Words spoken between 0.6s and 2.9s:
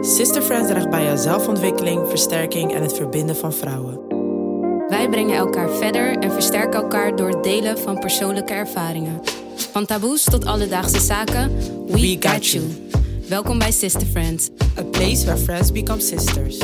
draagt bij aan zelfontwikkeling, versterking en